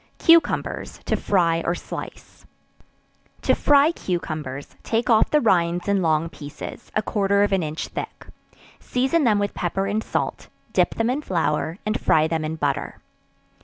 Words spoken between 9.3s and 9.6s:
with